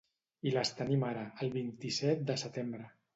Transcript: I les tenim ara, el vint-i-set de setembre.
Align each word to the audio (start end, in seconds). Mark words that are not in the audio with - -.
I 0.51 0.53
les 0.53 0.69
tenim 0.79 1.05
ara, 1.09 1.25
el 1.45 1.51
vint-i-set 1.57 2.25
de 2.31 2.39
setembre. 2.45 2.89